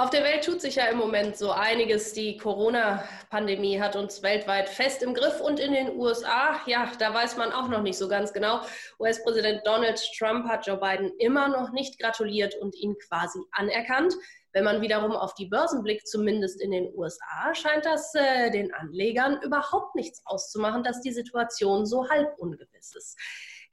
Auf 0.00 0.08
der 0.08 0.24
Welt 0.24 0.44
tut 0.44 0.62
sich 0.62 0.76
ja 0.76 0.86
im 0.86 0.96
Moment 0.96 1.36
so 1.36 1.50
einiges. 1.50 2.14
Die 2.14 2.38
Corona-Pandemie 2.38 3.78
hat 3.78 3.96
uns 3.96 4.22
weltweit 4.22 4.70
fest 4.70 5.02
im 5.02 5.12
Griff 5.12 5.42
und 5.42 5.60
in 5.60 5.74
den 5.74 5.94
USA, 5.94 6.58
ja, 6.64 6.90
da 6.98 7.12
weiß 7.12 7.36
man 7.36 7.52
auch 7.52 7.68
noch 7.68 7.82
nicht 7.82 7.98
so 7.98 8.08
ganz 8.08 8.32
genau. 8.32 8.62
US-Präsident 8.98 9.60
Donald 9.66 10.02
Trump 10.18 10.48
hat 10.48 10.66
Joe 10.66 10.78
Biden 10.78 11.12
immer 11.18 11.48
noch 11.48 11.72
nicht 11.72 12.00
gratuliert 12.00 12.54
und 12.54 12.74
ihn 12.76 12.96
quasi 12.96 13.40
anerkannt. 13.52 14.14
Wenn 14.54 14.64
man 14.64 14.80
wiederum 14.80 15.12
auf 15.12 15.34
die 15.34 15.48
Börsen 15.48 15.82
blickt, 15.82 16.08
zumindest 16.08 16.62
in 16.62 16.70
den 16.70 16.90
USA, 16.94 17.54
scheint 17.54 17.84
das 17.84 18.14
äh, 18.14 18.50
den 18.50 18.72
Anlegern 18.72 19.42
überhaupt 19.42 19.96
nichts 19.96 20.22
auszumachen, 20.24 20.82
dass 20.82 21.02
die 21.02 21.12
Situation 21.12 21.84
so 21.84 22.08
halb 22.08 22.38
ungewiss 22.38 22.96
ist. 22.96 23.18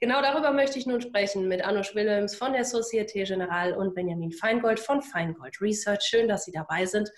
Genau 0.00 0.22
darüber 0.22 0.52
möchte 0.52 0.78
ich 0.78 0.86
nun 0.86 1.00
sprechen 1.00 1.48
mit 1.48 1.64
Anush 1.64 1.94
Wilhelms 1.94 2.36
von 2.36 2.52
der 2.52 2.64
Societe 2.64 3.24
Generale 3.24 3.76
und 3.76 3.94
Benjamin 3.94 4.30
Feingold 4.30 4.78
von 4.78 5.02
Feingold 5.02 5.60
Research. 5.60 6.02
Schön, 6.02 6.28
dass 6.28 6.44
Sie 6.44 6.52
dabei 6.52 6.86
sind. 6.86 7.10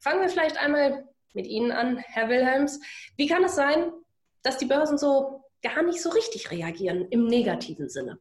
Fangen 0.00 0.20
wir 0.20 0.28
vielleicht 0.28 0.58
einmal 0.58 1.04
mit 1.32 1.46
Ihnen 1.46 1.70
an, 1.70 1.98
Herr 1.98 2.28
Wilhelms. 2.28 2.80
Wie 3.16 3.28
kann 3.28 3.44
es 3.44 3.54
sein, 3.54 3.92
dass 4.42 4.58
die 4.58 4.66
Börsen 4.66 4.98
so 4.98 5.44
gar 5.62 5.82
nicht 5.84 6.02
so 6.02 6.10
richtig 6.10 6.50
reagieren 6.50 7.06
im 7.10 7.26
negativen 7.26 7.88
Sinne? 7.88 8.18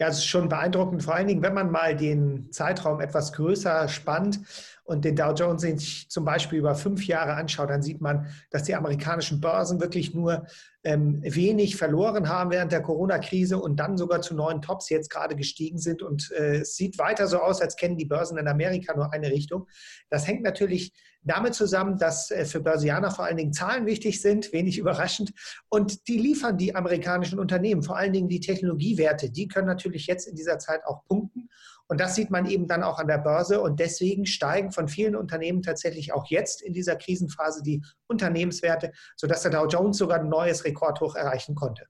Ja, 0.00 0.08
es 0.08 0.18
ist 0.18 0.26
schon 0.26 0.48
beeindruckend, 0.48 1.02
vor 1.02 1.14
allen 1.14 1.26
Dingen, 1.26 1.42
wenn 1.42 1.54
man 1.54 1.70
mal 1.70 1.96
den 1.96 2.52
Zeitraum 2.52 3.00
etwas 3.00 3.32
größer 3.32 3.88
spannt 3.88 4.40
und 4.88 5.04
den 5.04 5.16
Dow 5.16 5.34
Jones 5.34 5.60
sich 5.60 6.08
zum 6.08 6.24
Beispiel 6.24 6.58
über 6.58 6.74
fünf 6.74 7.06
Jahre 7.06 7.34
anschaut, 7.34 7.68
dann 7.68 7.82
sieht 7.82 8.00
man, 8.00 8.26
dass 8.50 8.62
die 8.62 8.74
amerikanischen 8.74 9.38
Börsen 9.38 9.82
wirklich 9.82 10.14
nur 10.14 10.46
ähm, 10.82 11.20
wenig 11.22 11.76
verloren 11.76 12.30
haben 12.30 12.50
während 12.50 12.72
der 12.72 12.80
Corona-Krise 12.80 13.58
und 13.58 13.76
dann 13.76 13.98
sogar 13.98 14.22
zu 14.22 14.34
neuen 14.34 14.62
Tops 14.62 14.88
jetzt 14.88 15.10
gerade 15.10 15.36
gestiegen 15.36 15.76
sind. 15.76 16.02
Und 16.02 16.32
äh, 16.32 16.60
es 16.60 16.74
sieht 16.74 16.98
weiter 16.98 17.26
so 17.26 17.38
aus, 17.38 17.60
als 17.60 17.76
kennen 17.76 17.98
die 17.98 18.06
Börsen 18.06 18.38
in 18.38 18.48
Amerika 18.48 18.96
nur 18.96 19.12
eine 19.12 19.30
Richtung. 19.30 19.68
Das 20.08 20.26
hängt 20.26 20.42
natürlich 20.42 20.94
damit 21.22 21.54
zusammen, 21.54 21.98
dass 21.98 22.30
äh, 22.30 22.46
für 22.46 22.60
Börsianer 22.60 23.10
vor 23.10 23.26
allen 23.26 23.36
Dingen 23.36 23.52
Zahlen 23.52 23.84
wichtig 23.84 24.22
sind, 24.22 24.54
wenig 24.54 24.78
überraschend. 24.78 25.34
Und 25.68 26.08
die 26.08 26.16
liefern 26.16 26.56
die 26.56 26.74
amerikanischen 26.74 27.38
Unternehmen, 27.38 27.82
vor 27.82 27.98
allen 27.98 28.14
Dingen 28.14 28.28
die 28.28 28.40
Technologiewerte. 28.40 29.30
Die 29.30 29.48
können 29.48 29.66
natürlich 29.66 30.06
jetzt 30.06 30.26
in 30.26 30.34
dieser 30.34 30.58
Zeit 30.58 30.80
auch 30.86 31.04
punkten. 31.04 31.50
Und 31.88 32.00
das 32.00 32.14
sieht 32.14 32.30
man 32.30 32.46
eben 32.46 32.68
dann 32.68 32.82
auch 32.82 32.98
an 32.98 33.08
der 33.08 33.18
Börse. 33.18 33.60
Und 33.60 33.80
deswegen 33.80 34.26
steigen 34.26 34.72
von 34.72 34.88
vielen 34.88 35.16
Unternehmen 35.16 35.62
tatsächlich 35.62 36.12
auch 36.12 36.26
jetzt 36.26 36.62
in 36.62 36.72
dieser 36.72 36.96
Krisenphase 36.96 37.62
die 37.62 37.82
Unternehmenswerte, 38.06 38.92
sodass 39.16 39.42
der 39.42 39.50
Dow 39.50 39.66
Jones 39.66 39.98
sogar 39.98 40.20
ein 40.20 40.28
neues 40.28 40.64
Rekordhoch 40.64 41.16
erreichen 41.16 41.54
konnte. 41.54 41.86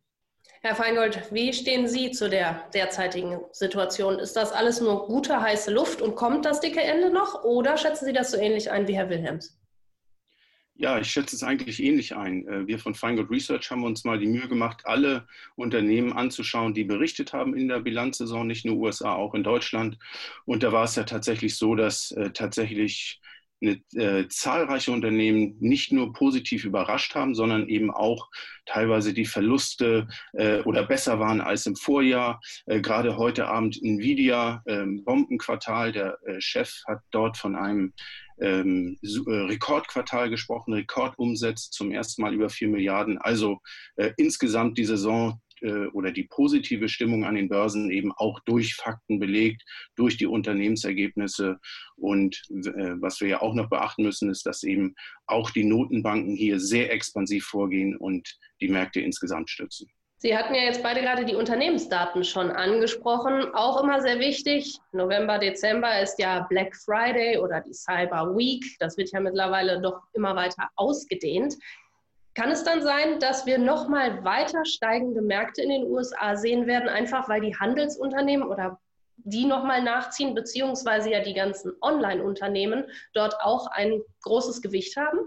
Herr 0.61 0.75
Feingold, 0.75 1.33
wie 1.33 1.53
stehen 1.53 1.87
Sie 1.87 2.11
zu 2.11 2.29
der 2.29 2.65
derzeitigen 2.75 3.41
Situation? 3.53 4.19
Ist 4.19 4.35
das 4.35 4.51
alles 4.51 4.81
nur 4.81 5.07
gute, 5.07 5.41
heiße 5.41 5.71
Luft 5.71 6.03
und 6.03 6.17
kommt 6.17 6.45
das 6.45 6.61
dicke 6.61 6.81
Ende 6.81 7.11
noch? 7.11 7.45
Oder 7.45 7.77
schätzen 7.77 8.07
Sie 8.07 8.13
das 8.13 8.33
so 8.33 8.37
ähnlich 8.37 8.71
ein 8.71 8.89
wie 8.89 8.97
Herr 8.97 9.09
Wilhelms? 9.09 9.57
Ja, 10.81 11.01
ich 11.01 11.11
schätze 11.11 11.35
es 11.35 11.43
eigentlich 11.43 11.83
ähnlich 11.83 12.15
ein. 12.15 12.47
Äh, 12.47 12.67
wir 12.69 12.79
von 12.79 12.95
Feingold 12.95 13.31
Research 13.31 13.69
haben 13.71 13.83
uns 13.83 14.05
mal 14.05 14.19
die 14.19 14.29
Mühe 14.29 14.47
gemacht, 14.49 14.83
alle 14.85 15.27
Unternehmen 15.57 16.13
anzuschauen, 16.13 16.73
die 16.73 16.85
berichtet 16.85 17.33
haben 17.33 17.57
in 17.57 17.67
der 17.67 17.81
Bilanzsaison, 17.81 18.47
nicht 18.47 18.65
nur 18.65 18.77
USA, 18.77 19.15
auch 19.15 19.35
in 19.35 19.43
Deutschland. 19.43 19.99
Und 20.45 20.63
da 20.63 20.71
war 20.71 20.85
es 20.85 20.95
ja 20.95 21.03
tatsächlich 21.03 21.57
so, 21.57 21.75
dass 21.75 22.13
äh, 22.13 22.31
tatsächlich 22.31 23.21
eine, 23.61 23.81
äh, 23.95 24.29
zahlreiche 24.29 24.93
Unternehmen 24.93 25.57
nicht 25.61 25.93
nur 25.93 26.13
positiv 26.13 26.65
überrascht 26.65 27.15
haben, 27.15 27.35
sondern 27.35 27.69
eben 27.69 27.91
auch 27.91 28.31
teilweise 28.67 29.13
die 29.13 29.25
Verluste 29.25 30.09
äh, 30.33 30.61
oder 30.61 30.85
besser 30.85 31.19
waren 31.19 31.41
als 31.41 31.67
im 31.67 31.77
Vorjahr. 31.77 32.41
Äh, 32.67 32.81
gerade 32.81 33.17
heute 33.17 33.49
Abend 33.49 33.83
Nvidia, 33.83 34.63
ähm, 34.67 35.05
Bombenquartal, 35.05 35.93
der 35.93 36.19
äh, 36.27 36.41
Chef 36.41 36.83
hat 36.87 37.01
dort 37.11 37.37
von 37.37 37.57
einem 37.57 37.93
ähm, 38.41 38.99
äh, 39.03 39.31
Rekordquartal 39.31 40.31
gesprochen, 40.31 40.75
Rekordumsatz 40.75 41.71
zum 41.71 41.91
ersten 41.91 42.23
Mal 42.23 42.35
über 42.35 42.49
vier 42.49 42.69
Milliarden. 42.69 43.19
Also 43.19 43.61
äh, 43.97 44.13
insgesamt 44.17 44.79
die 44.79 44.85
Saison 44.85 45.41
oder 45.93 46.13
die 46.13 46.25
positive 46.25 46.89
Stimmung 46.89 47.25
an 47.25 47.35
den 47.35 47.49
Börsen 47.49 47.91
eben 47.91 48.13
auch 48.13 48.41
durch 48.41 48.75
Fakten 48.75 49.19
belegt, 49.19 49.63
durch 49.97 50.17
die 50.17 50.27
Unternehmensergebnisse. 50.27 51.59
Und 51.97 52.43
äh, 52.51 52.95
was 53.01 53.21
wir 53.21 53.29
ja 53.29 53.43
auch 53.43 53.55
noch 53.55 53.69
beachten 53.69 54.03
müssen, 54.03 54.31
ist, 54.31 54.47
dass 54.47 54.63
eben 54.63 54.95
auch 55.27 55.51
die 55.51 55.65
Notenbanken 55.65 56.35
hier 56.37 56.61
sehr 56.61 56.93
expansiv 56.93 57.45
vorgehen 57.45 57.97
und 57.97 58.39
die 58.61 58.69
Märkte 58.69 59.01
insgesamt 59.01 59.51
stützen. 59.51 59.89
Sie 60.21 60.37
hatten 60.37 60.53
ja 60.53 60.63
jetzt 60.63 60.83
beide 60.83 61.01
gerade 61.01 61.25
die 61.25 61.37
Unternehmensdaten 61.37 62.25
schon 62.25 62.51
angesprochen. 62.51 63.55
Auch 63.55 63.81
immer 63.85 64.01
sehr 64.01 64.19
wichtig. 64.19 64.77
November, 64.91 65.39
Dezember 65.39 66.01
ist 66.01 66.19
ja 66.19 66.45
Black 66.51 66.75
Friday 66.75 67.39
oder 67.39 67.61
die 67.61 67.73
Cyber 67.73 68.37
Week. 68.37 68.65
Das 68.81 68.97
wird 68.97 69.13
ja 69.13 69.21
mittlerweile 69.21 69.81
doch 69.81 70.01
immer 70.15 70.35
weiter 70.35 70.69
ausgedehnt. 70.75 71.55
Kann 72.39 72.53
es 72.53 72.63
dann 72.63 72.83
sein, 72.83 73.19
dass 73.19 73.47
wir 73.47 73.59
nochmal 73.59 74.23
weiter 74.23 74.65
steigende 74.65 75.21
Märkte 75.23 75.61
in 75.61 75.71
den 75.71 75.91
USA 75.91 76.37
sehen 76.37 76.69
werden, 76.69 76.89
einfach 76.89 77.29
weil 77.29 77.41
die 77.41 77.57
Handelsunternehmen 77.57 78.47
oder 78.47 78.79
die 79.17 79.45
nochmal 79.45 79.83
nachziehen, 79.83 80.37
beziehungsweise 80.37 81.11
ja 81.11 81.21
die 81.21 81.35
ganzen 81.35 81.73
Online-Unternehmen 81.81 82.85
dort 83.13 83.35
auch 83.41 83.67
ein 83.67 84.01
großes 84.23 84.63
Gewicht 84.63 84.97
haben? 84.97 85.19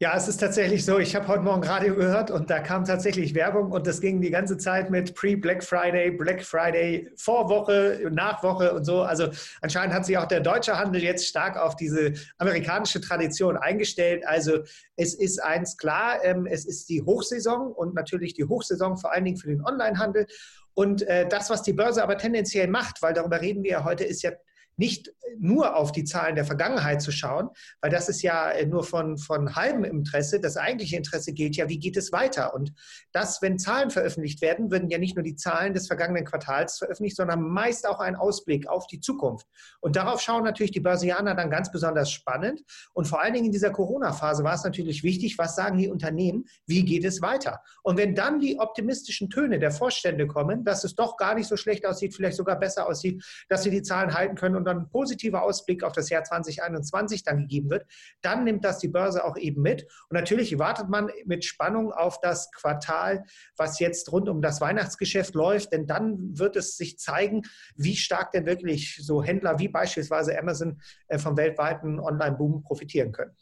Ja, 0.00 0.16
es 0.16 0.28
ist 0.28 0.36
tatsächlich 0.36 0.84
so. 0.84 1.00
Ich 1.00 1.16
habe 1.16 1.26
heute 1.26 1.42
Morgen 1.42 1.64
Radio 1.64 1.96
gehört 1.96 2.30
und 2.30 2.50
da 2.50 2.60
kam 2.60 2.84
tatsächlich 2.84 3.34
Werbung 3.34 3.72
und 3.72 3.84
das 3.84 4.00
ging 4.00 4.20
die 4.20 4.30
ganze 4.30 4.56
Zeit 4.56 4.90
mit 4.90 5.12
Pre-Black 5.16 5.64
Friday, 5.64 6.12
Black 6.12 6.44
Friday, 6.44 7.10
Vorwoche, 7.16 8.08
Nachwoche 8.08 8.72
und 8.74 8.84
so. 8.84 9.02
Also 9.02 9.30
anscheinend 9.60 9.96
hat 9.96 10.06
sich 10.06 10.16
auch 10.16 10.26
der 10.26 10.38
deutsche 10.38 10.78
Handel 10.78 11.02
jetzt 11.02 11.26
stark 11.26 11.56
auf 11.56 11.74
diese 11.74 12.12
amerikanische 12.36 13.00
Tradition 13.00 13.56
eingestellt. 13.56 14.24
Also 14.24 14.60
es 14.94 15.14
ist 15.14 15.42
eins 15.42 15.76
klar, 15.76 16.24
ähm, 16.24 16.46
es 16.46 16.64
ist 16.64 16.88
die 16.88 17.02
Hochsaison 17.02 17.72
und 17.72 17.96
natürlich 17.96 18.34
die 18.34 18.44
Hochsaison 18.44 18.98
vor 18.98 19.12
allen 19.12 19.24
Dingen 19.24 19.36
für 19.36 19.48
den 19.48 19.66
Onlinehandel. 19.66 20.28
Und 20.74 21.02
äh, 21.08 21.26
das, 21.26 21.50
was 21.50 21.62
die 21.62 21.72
Börse 21.72 22.04
aber 22.04 22.18
tendenziell 22.18 22.68
macht, 22.68 23.02
weil 23.02 23.14
darüber 23.14 23.40
reden 23.40 23.64
wir 23.64 23.72
ja 23.72 23.84
heute, 23.84 24.04
ist 24.04 24.22
ja 24.22 24.30
nicht 24.78 25.12
nur 25.38 25.76
auf 25.76 25.92
die 25.92 26.04
Zahlen 26.04 26.36
der 26.36 26.44
Vergangenheit 26.44 27.02
zu 27.02 27.12
schauen, 27.12 27.50
weil 27.80 27.90
das 27.90 28.08
ist 28.08 28.22
ja 28.22 28.52
nur 28.66 28.84
von, 28.84 29.18
von 29.18 29.56
halbem 29.56 29.84
Interesse. 29.84 30.40
Das 30.40 30.56
eigentliche 30.56 30.96
Interesse 30.96 31.32
gilt 31.32 31.56
ja, 31.56 31.68
wie 31.68 31.78
geht 31.78 31.96
es 31.96 32.12
weiter? 32.12 32.54
Und 32.54 32.72
das, 33.12 33.42
wenn 33.42 33.58
Zahlen 33.58 33.90
veröffentlicht 33.90 34.40
werden, 34.40 34.70
würden 34.70 34.88
ja 34.88 34.98
nicht 34.98 35.16
nur 35.16 35.24
die 35.24 35.36
Zahlen 35.36 35.74
des 35.74 35.88
vergangenen 35.88 36.24
Quartals 36.24 36.78
veröffentlicht, 36.78 37.16
sondern 37.16 37.42
meist 37.42 37.86
auch 37.86 37.98
ein 37.98 38.16
Ausblick 38.16 38.68
auf 38.68 38.86
die 38.86 39.00
Zukunft. 39.00 39.46
Und 39.80 39.96
darauf 39.96 40.20
schauen 40.20 40.44
natürlich 40.44 40.72
die 40.72 40.80
Börsianer 40.80 41.34
dann 41.34 41.50
ganz 41.50 41.70
besonders 41.70 42.10
spannend. 42.10 42.62
Und 42.94 43.06
vor 43.06 43.20
allen 43.20 43.34
Dingen 43.34 43.46
in 43.46 43.52
dieser 43.52 43.70
Corona-Phase 43.70 44.44
war 44.44 44.54
es 44.54 44.64
natürlich 44.64 45.02
wichtig, 45.02 45.38
was 45.38 45.56
sagen 45.56 45.78
die 45.78 45.88
Unternehmen, 45.88 46.44
wie 46.66 46.84
geht 46.84 47.04
es 47.04 47.20
weiter? 47.20 47.60
Und 47.82 47.96
wenn 47.96 48.14
dann 48.14 48.38
die 48.38 48.58
optimistischen 48.60 49.28
Töne 49.28 49.58
der 49.58 49.72
Vorstände 49.72 50.26
kommen, 50.26 50.64
dass 50.64 50.84
es 50.84 50.94
doch 50.94 51.16
gar 51.16 51.34
nicht 51.34 51.48
so 51.48 51.56
schlecht 51.56 51.84
aussieht, 51.84 52.14
vielleicht 52.14 52.36
sogar 52.36 52.58
besser 52.58 52.86
aussieht, 52.86 53.24
dass 53.48 53.64
sie 53.64 53.70
die 53.70 53.82
Zahlen 53.82 54.14
halten 54.14 54.36
können 54.36 54.56
und 54.56 54.67
dann 54.68 54.78
ein 54.82 54.88
positiver 54.88 55.42
Ausblick 55.42 55.82
auf 55.82 55.92
das 55.92 56.08
Jahr 56.10 56.24
2021 56.24 57.22
dann 57.22 57.38
gegeben 57.40 57.70
wird, 57.70 57.86
dann 58.22 58.44
nimmt 58.44 58.64
das 58.64 58.78
die 58.78 58.88
Börse 58.88 59.24
auch 59.24 59.36
eben 59.36 59.62
mit. 59.62 59.82
Und 60.08 60.14
natürlich 60.14 60.58
wartet 60.58 60.88
man 60.88 61.10
mit 61.24 61.44
Spannung 61.44 61.92
auf 61.92 62.20
das 62.20 62.50
Quartal, 62.52 63.24
was 63.56 63.78
jetzt 63.78 64.12
rund 64.12 64.28
um 64.28 64.42
das 64.42 64.60
Weihnachtsgeschäft 64.60 65.34
läuft, 65.34 65.72
denn 65.72 65.86
dann 65.86 66.38
wird 66.38 66.56
es 66.56 66.76
sich 66.76 66.98
zeigen, 66.98 67.42
wie 67.76 67.96
stark 67.96 68.32
denn 68.32 68.46
wirklich 68.46 68.98
so 69.00 69.22
Händler 69.22 69.58
wie 69.58 69.68
beispielsweise 69.68 70.38
Amazon 70.38 70.80
äh, 71.08 71.18
vom 71.18 71.36
weltweiten 71.36 72.00
Online-Boom 72.00 72.62
profitieren 72.62 73.12
können. 73.12 73.34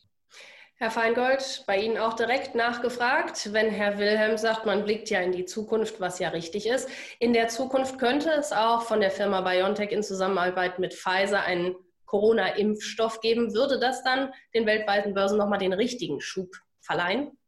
Herr 0.79 0.91
Feingold, 0.91 1.65
bei 1.67 1.79
Ihnen 1.79 1.97
auch 1.97 2.13
direkt 2.13 2.55
nachgefragt. 2.55 3.55
Wenn 3.55 3.71
Herr 3.71 3.97
Wilhelm 3.97 4.37
sagt, 4.37 4.67
man 4.67 4.85
blickt 4.85 5.09
ja 5.09 5.21
in 5.21 5.33
die 5.33 5.47
Zukunft, 5.47 6.03
was 6.03 6.19
ja 6.19 6.29
richtig 6.29 6.67
ist. 6.67 6.91
In 7.19 7.33
der 7.33 7.49
Zukunft 7.49 7.99
könnte 7.99 8.29
es 8.33 8.53
auch 8.53 8.83
von 8.83 9.01
der 9.01 9.11
Firma 9.11 9.41
BioNTech 9.41 9.91
in 9.91 10.03
Zusammenarbeit 10.03 10.79
mit 10.79 10.93
Pfizer 10.93 11.43
einen 11.45 11.77
Corona-Impfstoff 12.05 13.23
geben. 13.23 13.55
Würde 13.55 13.81
das 13.81 14.05
dann 14.05 14.35
den 14.53 14.67
weltweiten 14.67 15.15
Börsen 15.15 15.39
nochmal 15.39 15.61
den 15.61 15.73
richtigen 15.73 16.21
Schub 16.21 16.55
verleihen? 16.83 17.39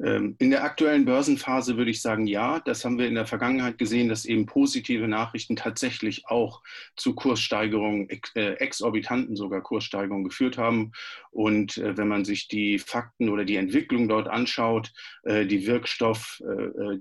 Ähm, 0.00 0.36
in 0.38 0.50
der 0.50 0.62
aktuellen 0.62 1.04
Börsenphase 1.04 1.76
würde 1.76 1.90
ich 1.90 2.00
sagen, 2.00 2.26
ja. 2.26 2.60
Das 2.60 2.84
haben 2.84 2.98
wir 2.98 3.08
in 3.08 3.14
der 3.14 3.26
Vergangenheit 3.26 3.78
gesehen, 3.78 4.08
dass 4.08 4.24
eben 4.24 4.46
positive 4.46 5.08
Nachrichten 5.08 5.56
tatsächlich 5.56 6.26
auch 6.28 6.62
zu 6.96 7.14
Kurssteigerungen, 7.14 8.08
äh, 8.34 8.52
exorbitanten 8.54 9.36
sogar 9.36 9.60
Kurssteigerungen 9.60 10.24
geführt 10.24 10.58
haben. 10.58 10.92
Und 11.30 11.78
äh, 11.78 11.96
wenn 11.96 12.08
man 12.08 12.24
sich 12.24 12.48
die 12.48 12.78
Fakten 12.78 13.28
oder 13.28 13.44
die 13.44 13.56
Entwicklung 13.56 14.08
dort 14.08 14.28
anschaut, 14.28 14.92
äh, 15.24 15.46
die 15.46 15.66
Wirkstoff, 15.66 16.40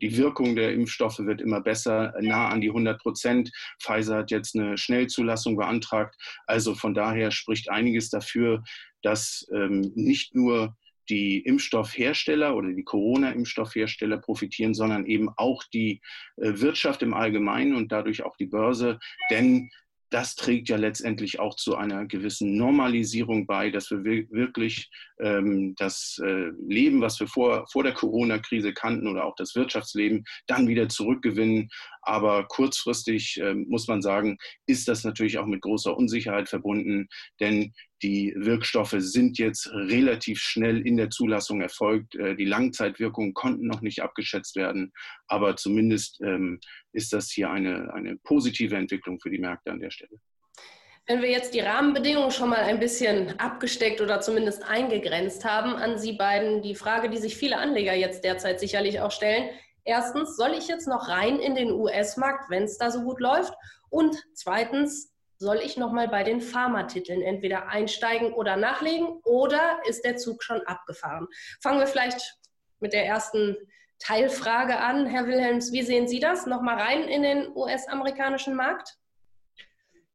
die 0.02 0.18
Wirkung 0.18 0.56
der 0.56 0.74
Impfstoffe 0.74 1.20
wird 1.20 1.42
immer 1.42 1.62
besser, 1.62 2.14
nah 2.20 2.50
an 2.50 2.62
die 2.62 2.70
100 2.70 3.00
Prozent. 3.00 3.52
Pfizer 3.82 4.18
hat 4.18 4.32
jetzt 4.32 4.56
eine 4.56 4.78
Schnellzulassung 4.78 5.56
beantragt. 5.58 6.16
Also 6.46 6.76
von 6.76 6.94
daher 6.94 7.32
spricht 7.32 7.70
einiges 7.70 8.10
dafür, 8.10 8.64
dass 9.02 9.48
ähm, 9.54 9.92
nicht 9.96 10.36
nur 10.36 10.76
die 11.10 11.40
Impfstoffhersteller 11.40 12.56
oder 12.56 12.72
die 12.72 12.84
Corona-Impfstoffhersteller 12.84 14.18
profitieren, 14.18 14.74
sondern 14.74 15.06
eben 15.06 15.30
auch 15.36 15.64
die 15.74 16.02
äh, 16.38 16.54
Wirtschaft 16.60 17.02
im 17.02 17.14
Allgemeinen 17.14 17.76
und 17.76 17.92
dadurch 17.92 18.24
auch 18.24 18.38
die 18.38 18.48
Börse. 18.48 19.00
Denn 19.30 19.70
das 20.10 20.36
trägt 20.36 20.70
ja 20.70 20.78
letztendlich 20.78 21.40
auch 21.40 21.56
zu 21.56 21.76
einer 21.76 22.06
gewissen 22.06 22.56
Normalisierung 22.56 23.46
bei, 23.46 23.70
dass 23.70 23.92
wir 23.92 24.04
wirklich 24.04 24.90
ähm, 25.20 25.76
das 25.76 26.20
äh, 26.24 26.52
Leben, 26.68 27.02
was 27.02 27.20
wir 27.20 27.28
vor, 27.28 27.68
vor 27.68 27.84
der 27.84 27.94
Corona-Krise 27.94 28.74
kannten 28.74 29.08
oder 29.08 29.26
auch 29.26 29.36
das 29.36 29.56
Wirtschaftsleben, 29.56 30.24
dann 30.48 30.68
wieder 30.68 30.88
zurückgewinnen. 30.88 31.70
Aber 32.02 32.48
kurzfristig 32.48 33.40
äh, 33.42 33.54
muss 33.54 33.88
man 33.88 34.02
sagen, 34.02 34.38
ist 34.66 34.88
das 34.88 35.04
natürlich 35.04 35.40
auch 35.40 35.46
mit 35.46 35.62
großer 35.62 35.96
Unsicherheit 35.96 36.48
verbunden, 36.48 37.08
denn 37.40 37.74
die 38.04 38.34
Wirkstoffe 38.36 38.96
sind 38.98 39.38
jetzt 39.40 39.72
relativ 39.74 40.40
schnell 40.40 40.86
in 40.86 40.98
der 40.98 41.10
Zulassung 41.10 41.62
erfolgt. 41.62 42.16
Äh, 42.16 42.36
die 42.36 42.46
Langzeitwirkungen 42.46 43.34
konnten 43.34 43.68
noch 43.68 43.82
nicht 43.82 44.02
abgeschätzt 44.02 44.56
werden, 44.56 44.94
aber 45.28 45.56
zumindest 45.56 46.22
ähm, 46.22 46.60
ist 46.92 47.14
das 47.14 47.32
hier 47.32 47.50
eine, 47.50 47.94
eine 47.94 48.18
positive 48.18 48.76
Entwicklung 48.76 49.20
für 49.20 49.30
die 49.30 49.40
Märkte 49.40 49.72
an 49.72 49.80
der 49.80 49.92
Stelle. 49.92 50.20
Wenn 51.10 51.22
wir 51.22 51.30
jetzt 51.30 51.54
die 51.54 51.62
Rahmenbedingungen 51.62 52.32
schon 52.32 52.50
mal 52.50 52.60
ein 52.60 52.82
bisschen 52.82 53.40
abgesteckt 53.40 54.02
oder 54.02 54.20
zumindest 54.20 54.64
eingegrenzt 54.64 55.46
haben, 55.46 55.74
an 55.74 55.98
Sie 55.98 56.14
beiden 56.14 56.62
die 56.62 56.76
Frage, 56.76 57.10
die 57.10 57.18
sich 57.18 57.38
viele 57.38 57.58
Anleger 57.58 57.94
jetzt 57.94 58.26
derzeit 58.26 58.60
sicherlich 58.60 59.00
auch 59.00 59.12
stellen. 59.12 59.50
Erstens, 59.86 60.36
soll 60.36 60.52
ich 60.52 60.68
jetzt 60.68 60.86
noch 60.86 61.08
rein 61.08 61.40
in 61.40 61.56
den 61.56 61.72
US-Markt, 61.72 62.50
wenn 62.50 62.64
es 62.64 62.78
da 62.78 62.92
so 62.92 63.04
gut 63.04 63.22
läuft? 63.22 63.54
Und 63.90 64.22
zweitens, 64.34 65.14
soll 65.38 65.58
ich 65.58 65.78
nochmal 65.78 66.08
bei 66.08 66.24
den 66.24 66.42
Pharmatiteln 66.42 67.22
entweder 67.22 67.70
einsteigen 67.70 68.34
oder 68.34 68.58
nachlegen 68.58 69.08
oder 69.24 69.80
ist 69.88 70.04
der 70.04 70.18
Zug 70.18 70.44
schon 70.44 70.62
abgefahren? 70.62 71.28
Fangen 71.62 71.80
wir 71.80 71.88
vielleicht 71.88 72.38
mit 72.80 72.94
der 72.94 73.06
ersten 73.06 73.56
Teilfrage 74.00 74.78
an. 74.78 75.06
Herr 75.08 75.28
Wilhelms, 75.28 75.72
wie 75.72 75.82
sehen 75.82 76.08
Sie 76.08 76.20
das? 76.20 76.46
Nochmal 76.46 76.80
rein 76.80 77.04
in 77.08 77.24
den 77.24 77.56
US-amerikanischen 77.56 78.56
Markt? 78.56 78.98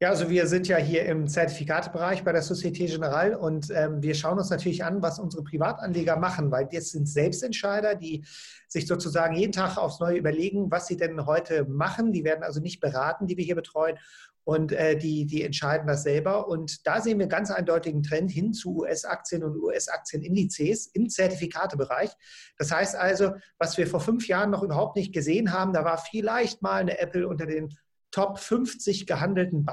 Ja, 0.03 0.09
also 0.09 0.29
wir 0.29 0.49
sind 0.49 0.67
ja 0.67 0.79
hier 0.79 1.05
im 1.05 1.29
Zertifikatebereich 1.29 2.25
bei 2.25 2.33
der 2.33 2.43
Societe 2.43 2.87
Generale 2.87 3.39
und 3.39 3.71
ähm, 3.71 4.03
wir 4.03 4.17
schauen 4.17 4.37
uns 4.37 4.51
natürlich 4.51 4.83
an, 4.83 5.01
was 5.01 5.21
unsere 5.21 5.45
Privatanleger 5.45 6.17
machen, 6.17 6.51
weil 6.51 6.67
das 6.67 6.91
sind 6.91 7.09
Selbstentscheider, 7.09 7.95
die 7.95 8.25
sich 8.67 8.89
sozusagen 8.89 9.37
jeden 9.37 9.53
Tag 9.53 9.77
aufs 9.77 10.01
Neue 10.01 10.17
überlegen, 10.17 10.73
was 10.73 10.89
sie 10.89 10.97
denn 10.97 11.25
heute 11.25 11.67
machen. 11.67 12.11
Die 12.11 12.25
werden 12.25 12.43
also 12.43 12.59
nicht 12.59 12.81
beraten, 12.81 13.29
die 13.29 13.37
wir 13.37 13.45
hier 13.45 13.55
betreuen 13.55 13.97
und 14.43 14.73
äh, 14.73 14.97
die, 14.97 15.25
die 15.25 15.45
entscheiden 15.45 15.87
das 15.87 16.03
selber. 16.03 16.49
Und 16.49 16.85
da 16.85 17.01
sehen 17.01 17.21
wir 17.21 17.29
ganz 17.29 17.53
eindeutigen 17.53 18.03
Trend 18.03 18.33
hin 18.33 18.53
zu 18.53 18.79
US-Aktien 18.79 19.45
und 19.45 19.57
US-Aktienindizes 19.57 20.89
im 20.89 21.11
Zertifikatebereich. 21.11 22.11
Das 22.59 22.73
heißt 22.73 22.97
also, 22.97 23.35
was 23.57 23.79
wir 23.79 23.87
vor 23.87 24.01
fünf 24.01 24.27
Jahren 24.27 24.51
noch 24.51 24.65
überhaupt 24.65 24.97
nicht 24.97 25.13
gesehen 25.13 25.53
haben, 25.53 25.73
da 25.73 25.85
war 25.85 25.99
vielleicht 25.99 26.61
mal 26.61 26.81
eine 26.81 26.99
Apple 26.99 27.29
unter 27.29 27.47
den 27.47 27.73
Top 28.13 28.39
50 28.39 29.07
gehandelten 29.07 29.65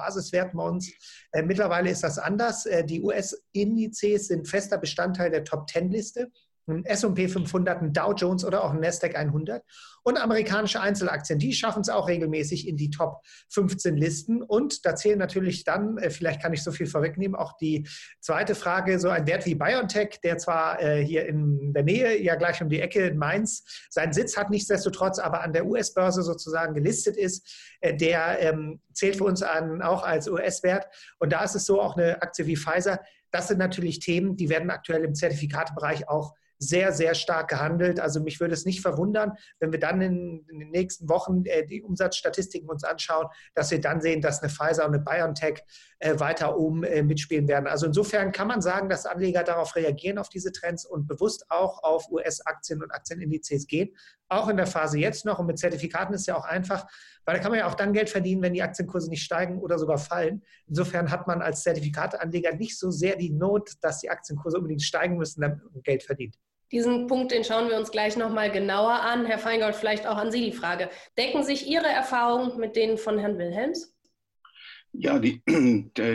uns. 0.66 0.92
Äh, 1.32 1.44
mittlerweile 1.44 1.92
ist 1.92 2.04
das 2.04 2.18
anders. 2.18 2.66
Äh, 2.66 2.84
die 2.84 3.02
US-Indizes 3.04 4.28
sind 4.28 4.48
fester 4.48 4.80
Bestandteil 4.80 5.30
der 5.30 5.44
Top 5.44 5.68
10-Liste 5.70 6.32
ein 6.70 6.86
S&P 6.86 7.28
500, 7.28 7.82
ein 7.82 7.94
Dow 7.94 8.14
Jones 8.14 8.46
oder 8.46 8.64
auch 8.64 8.72
ein 8.72 8.80
Nasdaq 8.80 9.16
100 9.16 9.64
und 10.10 10.18
amerikanische 10.18 10.82
Einzelaktien, 10.82 11.38
die 11.38 11.54
schaffen 11.54 11.82
es 11.82 11.90
auch 11.90 12.08
regelmäßig 12.08 12.68
in 12.68 12.78
die 12.78 12.90
Top 12.90 13.22
15 13.50 13.96
Listen 13.96 14.42
und 14.42 14.84
da 14.84 14.96
zählen 14.96 15.20
natürlich 15.20 15.64
dann, 15.64 16.00
äh, 16.00 16.10
vielleicht 16.10 16.42
kann 16.42 16.52
ich 16.52 16.64
so 16.64 16.72
viel 16.72 16.88
vorwegnehmen, 16.88 17.36
auch 17.36 17.56
die 17.58 17.88
zweite 18.20 18.56
Frage, 18.56 19.00
so 19.00 19.10
ein 19.10 19.28
Wert 19.28 19.46
wie 19.46 19.54
BioNTech, 19.54 20.20
der 20.24 20.40
zwar 20.40 20.82
äh, 20.82 21.06
hier 21.06 21.28
in 21.28 21.74
der 21.74 21.84
Nähe, 21.84 22.22
ja 22.22 22.36
gleich 22.36 22.60
um 22.62 22.70
die 22.70 22.82
Ecke 22.82 23.06
in 23.06 23.18
Mainz, 23.18 23.64
seinen 23.92 24.12
Sitz 24.12 24.36
hat, 24.36 24.50
nichtsdestotrotz 24.50 25.20
aber 25.20 25.44
an 25.44 25.54
der 25.54 25.68
US-Börse 25.68 26.24
sozusagen 26.24 26.74
gelistet 26.74 27.16
ist, 27.16 27.48
äh, 27.82 27.96
der 27.96 28.40
ähm, 28.40 28.82
zählt 28.94 29.18
für 29.18 29.26
uns 29.26 29.44
an, 29.44 29.84
auch 29.84 30.02
als 30.02 30.28
US-Wert 30.28 30.88
und 31.20 31.32
da 31.32 31.44
ist 31.44 31.56
es 31.56 31.66
so, 31.66 31.80
auch 31.80 31.96
eine 31.96 32.20
Aktie 32.24 32.48
wie 32.48 32.58
Pfizer, 32.58 33.00
das 33.30 33.48
sind 33.48 33.60
natürlich 33.60 34.00
Themen, 34.00 34.36
die 34.36 34.50
werden 34.50 34.72
aktuell 34.72 35.04
im 35.04 35.14
Zertifikatebereich 35.14 36.10
auch 36.10 36.34
sehr, 36.60 36.92
sehr 36.92 37.16
stark 37.16 37.50
gehandelt. 37.50 38.00
Also 38.00 38.20
mich 38.20 38.40
würde 38.40 38.54
es 38.54 38.66
nicht 38.66 38.82
verwundern, 38.82 39.34
wenn 39.60 39.72
wir 39.72 39.80
dann 39.80 39.99
in, 40.02 40.46
in 40.50 40.60
den 40.60 40.70
nächsten 40.72 41.10
Wochen 41.10 41.46
äh, 41.46 41.66
die 41.66 41.82
Umsatzstatistiken 41.82 42.70
uns 42.70 42.84
anschauen, 42.84 43.28
dass 43.56 43.72
wir 43.72 43.82
dann 43.82 44.02
sehen, 44.02 44.22
dass 44.22 44.42
eine 44.42 44.52
Pfizer 44.52 44.86
und 44.86 44.94
eine 44.94 45.04
BioNTech 45.04 45.64
äh, 46.00 46.20
weiter 46.20 46.58
oben 46.58 46.84
äh, 46.84 47.04
mitspielen 47.04 47.48
werden. 47.48 47.68
Also 47.68 47.86
insofern 47.86 48.32
kann 48.32 48.48
man 48.48 48.62
sagen, 48.62 48.90
dass 48.90 49.06
Anleger 49.06 49.44
darauf 49.44 49.76
reagieren, 49.76 50.18
auf 50.18 50.30
diese 50.30 50.52
Trends 50.52 50.86
und 50.86 51.08
bewusst 51.08 51.46
auch 51.50 51.84
auf 51.84 52.10
US-Aktien 52.10 52.82
und 52.82 52.92
Aktienindizes 52.92 53.68
gehen. 53.68 53.96
Auch 54.30 54.48
in 54.48 54.58
der 54.58 54.68
Phase 54.68 54.98
jetzt 54.98 55.26
noch. 55.26 55.40
Und 55.40 55.48
mit 55.48 55.60
Zertifikaten 55.60 56.14
ist 56.14 56.28
ja 56.28 56.38
auch 56.38 56.46
einfach, 56.46 56.88
weil 57.26 57.36
da 57.36 57.42
kann 57.42 57.52
man 57.52 57.60
ja 57.60 57.68
auch 57.68 57.76
dann 57.76 57.94
Geld 57.94 58.10
verdienen, 58.10 58.42
wenn 58.42 58.54
die 58.54 58.64
Aktienkurse 58.64 59.10
nicht 59.10 59.24
steigen 59.24 59.60
oder 59.60 59.78
sogar 59.78 59.98
fallen. 59.98 60.44
Insofern 60.68 61.12
hat 61.12 61.28
man 61.28 61.42
als 61.42 61.64
Zertifikateanleger 61.64 62.54
nicht 62.56 62.78
so 62.80 62.92
sehr 62.92 63.16
die 63.16 63.32
Not, 63.32 63.72
dass 63.82 64.00
die 64.00 64.10
Aktienkurse 64.10 64.58
unbedingt 64.58 64.84
steigen 64.84 65.18
müssen, 65.18 65.42
damit 65.42 65.60
man 65.64 65.84
Geld 65.84 66.04
verdient. 66.04 66.36
Diesen 66.72 67.08
Punkt, 67.08 67.32
den 67.32 67.44
schauen 67.44 67.70
wir 67.70 67.78
uns 67.78 67.92
gleich 67.92 68.16
nochmal 68.16 68.52
genauer 68.52 69.02
an. 69.02 69.26
Herr 69.26 69.40
Feingold, 69.40 69.76
vielleicht 69.76 70.06
auch 70.06 70.18
an 70.18 70.32
Sie 70.32 70.52
die 70.52 70.56
Frage. 70.56 70.90
Decken 71.18 71.44
sich 71.44 71.68
Ihre 71.68 71.88
Erfahrungen 71.88 72.60
mit 72.60 72.76
denen 72.76 72.98
von 72.98 73.18
Herrn 73.18 73.38
Wilhelms? 73.38 73.96
Ja, 74.92 75.20
die, 75.20 75.42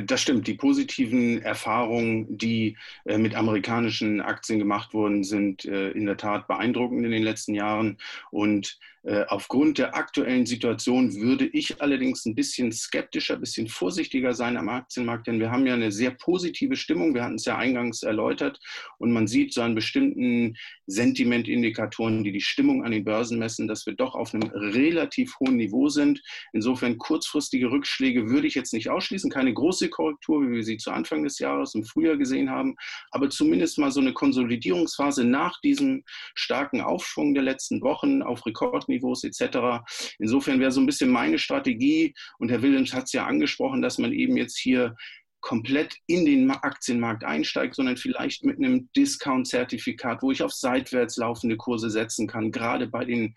das 0.07 0.21
stimmt. 0.21 0.47
Die 0.47 0.55
positiven 0.55 1.43
Erfahrungen, 1.43 2.37
die 2.37 2.77
äh, 3.05 3.19
mit 3.19 3.35
amerikanischen 3.35 4.21
Aktien 4.21 4.59
gemacht 4.59 4.95
wurden, 4.95 5.23
sind 5.23 5.65
äh, 5.65 5.91
in 5.91 6.07
der 6.07 6.17
Tat 6.17 6.49
beeindruckend 6.49 7.05
in 7.05 7.13
den 7.13 7.23
letzten 7.23 7.55
Jahren. 7.55 7.99
Und 8.31 8.79
äh, 8.81 8.94
aufgrund 9.29 9.77
der 9.77 9.95
aktuellen 9.95 10.47
Situation 10.47 11.15
würde 11.15 11.47
ich 11.47 11.83
allerdings 11.83 12.25
ein 12.25 12.35
bisschen 12.35 12.73
skeptischer, 12.73 13.35
ein 13.35 13.41
bisschen 13.41 13.69
vorsichtiger 13.69 14.33
sein 14.33 14.57
am 14.57 14.71
Aktienmarkt, 14.71 15.27
denn 15.27 15.41
wir 15.41 15.51
haben 15.51 15.67
ja 15.67 15.75
eine 15.75 15.93
sehr 15.93 16.11
positive 16.11 16.75
Stimmung. 16.75 17.15
Wir 17.15 17.23
hatten 17.23 17.35
es 17.35 17.45
ja 17.45 17.59
eingangs 17.59 18.03
erläutert 18.03 18.59
und 18.97 19.13
man 19.13 19.27
sieht 19.27 19.53
so 19.53 19.61
an 19.61 19.75
bestimmten 19.75 20.57
Sentimentindikatoren, 20.87 22.25
die 22.25 22.33
die 22.33 22.41
Stimmung 22.41 22.83
an 22.83 22.93
den 22.93 23.05
Börsen 23.05 23.39
messen, 23.39 23.69
dass 23.69 23.85
wir 23.85 23.93
doch 23.93 24.15
auf 24.15 24.33
einem 24.33 24.49
relativ 24.51 25.39
hohen 25.39 25.57
Niveau 25.57 25.91
sind. 25.91 26.23
Insofern 26.55 26.97
kurzfristige 26.97 27.71
Rückschläge 27.71 28.31
würde 28.31 28.47
ich 28.47 28.55
jetzt 28.55 28.73
nicht 28.73 28.89
ausschließen. 28.89 29.31
Keine 29.31 29.53
große 29.53 29.91
Korrektur, 29.91 30.43
wie 30.43 30.55
wir 30.55 30.65
sie 30.65 30.79
zu 30.79 30.91
Anfang 30.91 31.25
des 31.25 31.39
Jahres 31.39 31.75
im 31.75 31.85
Frühjahr 31.85 32.17
gesehen 32.17 32.49
haben, 32.49 32.75
aber 33.11 33.29
zumindest 33.29 33.79
mal 33.79 33.91
so 33.91 34.01
eine 34.01 34.15
Konsolidierungsphase 34.15 35.25
nach 35.25 35.61
diesem 35.61 36.05
starken 36.35 36.81
Aufschwung 36.81 37.35
der 37.35 37.43
letzten 37.43 37.83
Wochen 37.83 38.23
auf 38.23 38.47
Rekordniveau 38.47 38.94
Marktniveaus 38.95 39.25
etc. 39.25 39.85
Insofern 40.19 40.61
wäre 40.61 40.73
so 40.73 40.81
ein 40.81 40.87
bisschen 40.87 41.11
meine 41.11 41.39
Strategie, 41.39 42.15
und 42.39 42.51
Herr 42.51 42.63
Williams 42.63 42.93
hat 42.93 43.05
es 43.05 43.13
ja 43.13 43.27
angesprochen, 43.27 43.83
dass 43.83 43.99
man 43.99 44.13
eben 44.13 44.37
jetzt 44.37 44.59
hier 44.59 44.95
komplett 45.41 45.97
in 46.07 46.25
den 46.25 46.51
Aktienmarkt 46.51 47.23
einsteigt, 47.23 47.75
sondern 47.75 47.99
vielleicht 47.99 48.45
mit 48.45 48.57
einem 48.57 48.89
Discount-Zertifikat, 48.97 50.23
wo 50.23 50.31
ich 50.31 50.43
auf 50.43 50.53
seitwärts 50.53 51.19
laufende 51.19 51.59
Kurse 51.59 51.91
setzen 51.91 52.27
kann, 52.27 52.51
gerade 52.51 52.87
bei 52.87 53.05
den 53.05 53.35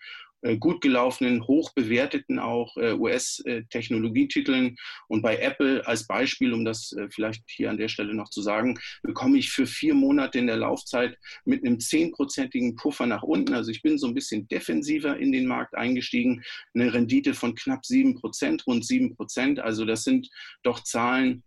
gut 0.58 0.80
gelaufenen, 0.80 1.46
hoch 1.46 1.72
bewerteten 1.74 2.38
auch 2.38 2.76
äh, 2.76 2.92
US-Technologietiteln. 2.92 4.76
Und 5.08 5.22
bei 5.22 5.38
Apple 5.38 5.86
als 5.86 6.06
Beispiel, 6.06 6.52
um 6.52 6.64
das 6.64 6.92
äh, 6.92 7.08
vielleicht 7.10 7.42
hier 7.48 7.70
an 7.70 7.78
der 7.78 7.88
Stelle 7.88 8.14
noch 8.14 8.30
zu 8.30 8.42
sagen, 8.42 8.78
bekomme 9.02 9.38
ich 9.38 9.50
für 9.50 9.66
vier 9.66 9.94
Monate 9.94 10.38
in 10.38 10.46
der 10.46 10.56
Laufzeit 10.56 11.18
mit 11.44 11.64
einem 11.64 11.80
zehnprozentigen 11.80 12.76
Puffer 12.76 13.06
nach 13.06 13.22
unten. 13.22 13.54
Also 13.54 13.70
ich 13.70 13.82
bin 13.82 13.98
so 13.98 14.06
ein 14.06 14.14
bisschen 14.14 14.46
defensiver 14.48 15.16
in 15.16 15.32
den 15.32 15.46
Markt 15.46 15.74
eingestiegen. 15.74 16.42
Eine 16.74 16.92
Rendite 16.92 17.34
von 17.34 17.54
knapp 17.54 17.84
sieben 17.84 18.14
Prozent, 18.14 18.66
rund 18.66 18.84
sieben 18.84 19.16
Prozent. 19.16 19.60
Also 19.60 19.84
das 19.84 20.04
sind 20.04 20.28
doch 20.62 20.84
Zahlen, 20.84 21.42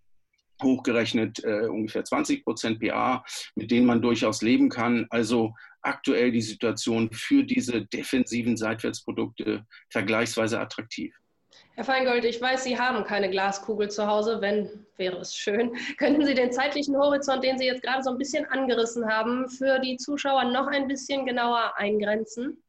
hochgerechnet 0.62 1.44
äh, 1.44 1.68
ungefähr 1.68 2.04
20 2.04 2.44
Prozent 2.44 2.80
PA, 2.80 3.24
mit 3.56 3.72
denen 3.72 3.86
man 3.86 4.02
durchaus 4.02 4.42
leben 4.42 4.70
kann. 4.70 5.08
Also 5.10 5.54
aktuell 5.82 6.32
die 6.32 6.42
Situation 6.42 7.12
für 7.12 7.44
diese 7.44 7.86
defensiven 7.86 8.58
Seitwärtsprodukte 8.58 9.66
vergleichsweise 9.90 10.60
attraktiv. 10.60 11.14
Herr 11.76 11.86
Feingold, 11.86 12.26
ich 12.26 12.42
weiß, 12.42 12.64
Sie 12.64 12.78
haben 12.78 13.04
keine 13.06 13.30
Glaskugel 13.30 13.90
zu 13.90 14.06
Hause. 14.06 14.42
Wenn, 14.42 14.86
wäre 14.98 15.18
es 15.18 15.36
schön. 15.36 15.72
Könnten 15.98 16.26
Sie 16.26 16.34
den 16.34 16.52
zeitlichen 16.52 16.98
Horizont, 16.98 17.44
den 17.44 17.58
Sie 17.58 17.66
jetzt 17.66 17.82
gerade 17.82 18.04
so 18.04 18.12
ein 18.12 18.18
bisschen 18.18 18.46
angerissen 18.46 19.08
haben, 19.08 19.50
für 19.50 19.80
die 19.80 19.98
Zuschauer 19.98 20.46
noch 20.46 20.68
ein 20.68 20.88
bisschen 20.88 21.26
genauer 21.26 21.74
eingrenzen? 21.78 22.62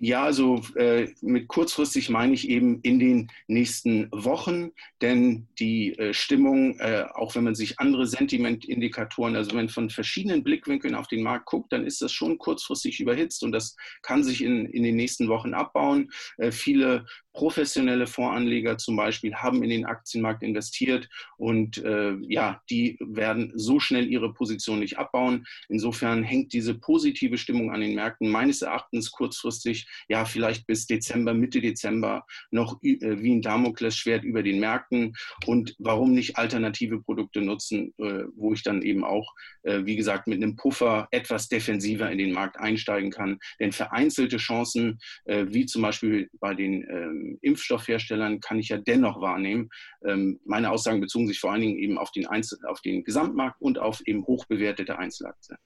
Ja, 0.00 0.24
also 0.24 0.62
äh, 0.74 1.08
mit 1.20 1.46
kurzfristig 1.46 2.10
meine 2.10 2.34
ich 2.34 2.48
eben 2.48 2.80
in 2.82 2.98
den 2.98 3.30
nächsten 3.46 4.08
Wochen, 4.10 4.72
denn 5.00 5.46
die 5.60 5.96
äh, 5.96 6.12
Stimmung, 6.12 6.76
äh, 6.80 7.04
auch 7.14 7.36
wenn 7.36 7.44
man 7.44 7.54
sich 7.54 7.78
andere 7.78 8.06
Sentimentindikatoren, 8.08 9.36
also 9.36 9.50
wenn 9.50 9.58
man 9.58 9.68
von 9.68 9.88
verschiedenen 9.88 10.42
Blickwinkeln 10.42 10.96
auf 10.96 11.06
den 11.06 11.22
Markt 11.22 11.46
guckt, 11.46 11.72
dann 11.72 11.86
ist 11.86 12.02
das 12.02 12.10
schon 12.12 12.38
kurzfristig 12.38 12.98
überhitzt 12.98 13.44
und 13.44 13.52
das 13.52 13.76
kann 14.02 14.24
sich 14.24 14.42
in, 14.42 14.66
in 14.66 14.82
den 14.82 14.96
nächsten 14.96 15.28
Wochen 15.28 15.54
abbauen. 15.54 16.10
Äh, 16.38 16.50
viele 16.50 17.06
professionelle 17.32 18.08
Voranleger 18.08 18.76
zum 18.76 18.96
Beispiel 18.96 19.34
haben 19.36 19.62
in 19.62 19.70
den 19.70 19.86
Aktienmarkt 19.86 20.42
investiert 20.42 21.08
und 21.36 21.78
äh, 21.78 22.16
ja, 22.22 22.60
die 22.70 22.98
werden 23.00 23.52
so 23.54 23.78
schnell 23.78 24.08
ihre 24.10 24.32
Position 24.32 24.80
nicht 24.80 24.98
abbauen. 24.98 25.46
Insofern 25.68 26.24
hängt 26.24 26.52
diese 26.52 26.74
positive 26.74 27.38
Stimmung 27.38 27.70
an 27.70 27.82
den 27.82 27.94
Märkten 27.94 28.28
meines 28.28 28.62
Erachtens 28.62 29.12
kurzfristig 29.12 29.59
kurzfristig, 29.60 29.86
ja, 30.08 30.24
vielleicht 30.24 30.66
bis 30.66 30.86
Dezember, 30.86 31.34
Mitte 31.34 31.60
Dezember 31.60 32.24
noch 32.50 32.82
äh, 32.82 32.98
wie 33.00 33.34
ein 33.34 33.42
Damoklesschwert 33.42 34.24
über 34.24 34.42
den 34.42 34.60
Märkten 34.60 35.14
und 35.46 35.74
warum 35.78 36.12
nicht 36.12 36.36
alternative 36.36 37.00
Produkte 37.00 37.40
nutzen, 37.40 37.92
äh, 37.98 38.24
wo 38.34 38.52
ich 38.52 38.62
dann 38.62 38.82
eben 38.82 39.04
auch, 39.04 39.32
äh, 39.62 39.80
wie 39.84 39.96
gesagt, 39.96 40.26
mit 40.26 40.42
einem 40.42 40.56
Puffer 40.56 41.08
etwas 41.10 41.48
defensiver 41.48 42.10
in 42.10 42.18
den 42.18 42.32
Markt 42.32 42.58
einsteigen 42.58 43.10
kann. 43.10 43.38
Denn 43.58 43.72
vereinzelte 43.72 44.36
Chancen, 44.36 44.98
wie 45.26 45.66
zum 45.66 45.82
Beispiel 45.82 46.28
bei 46.40 46.54
den 46.54 46.86
ähm, 46.90 47.38
Impfstoffherstellern, 47.42 48.40
kann 48.40 48.58
ich 48.58 48.68
ja 48.68 48.78
dennoch 48.78 49.20
wahrnehmen. 49.20 49.68
Ähm, 50.04 50.40
meine 50.44 50.70
Aussagen 50.70 51.00
bezogen 51.00 51.26
sich 51.26 51.38
vor 51.38 51.52
allen 51.52 51.62
Dingen 51.62 51.78
eben 51.78 51.98
auf 51.98 52.10
den, 52.10 52.26
Einzel 52.26 52.58
auf 52.66 52.80
den 52.80 53.04
Gesamtmarkt 53.04 53.60
und 53.60 53.78
auf 53.78 54.00
eben 54.06 54.26
hochbewertete 54.26 54.98
Einzelaktien. 54.98 55.58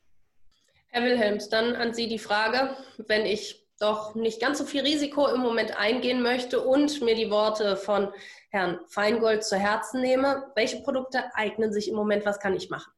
Herr 0.94 1.02
Wilhelms, 1.02 1.48
dann 1.48 1.74
an 1.74 1.92
Sie 1.92 2.06
die 2.06 2.20
Frage, 2.20 2.76
wenn 3.08 3.26
ich 3.26 3.63
doch 3.80 4.14
nicht 4.14 4.40
ganz 4.40 4.58
so 4.58 4.64
viel 4.64 4.82
Risiko 4.82 5.26
im 5.28 5.40
Moment 5.40 5.78
eingehen 5.78 6.22
möchte 6.22 6.60
und 6.60 7.02
mir 7.02 7.14
die 7.14 7.30
Worte 7.30 7.76
von 7.76 8.08
Herrn 8.50 8.78
Feingold 8.88 9.44
zu 9.44 9.56
Herzen 9.56 10.00
nehme, 10.00 10.44
welche 10.54 10.80
Produkte 10.82 11.24
eignen 11.34 11.72
sich 11.72 11.88
im 11.88 11.96
Moment, 11.96 12.24
was 12.24 12.38
kann 12.38 12.54
ich 12.54 12.70
machen? 12.70 12.92